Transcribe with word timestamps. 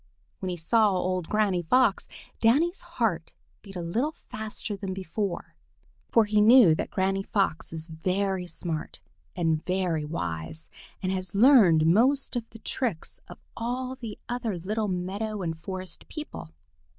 When 0.39 0.49
he 0.49 0.57
saw 0.57 0.89
old 0.93 1.27
Granny 1.27 1.61
Fox, 1.61 2.07
Danny's 2.39 2.81
heart 2.81 3.33
beat 3.61 3.75
a 3.75 3.83
little 3.83 4.13
faster 4.13 4.75
than 4.75 4.95
before, 4.95 5.53
for 6.09 6.25
he 6.25 6.41
knew 6.41 6.73
that 6.73 6.89
Granny 6.89 7.21
Fox 7.21 7.71
is 7.71 7.85
very 7.87 8.47
smart 8.47 8.99
and 9.35 9.63
very 9.63 10.03
wise 10.03 10.71
and 11.03 11.11
has 11.11 11.35
learned 11.35 11.85
most 11.85 12.35
of 12.35 12.49
the 12.49 12.57
tricks 12.57 13.19
of 13.27 13.37
all 13.55 13.93
the 13.95 14.17
other 14.27 14.57
little 14.57 14.87
meadow 14.87 15.43
and 15.43 15.59
forest 15.61 16.07
people. 16.07 16.49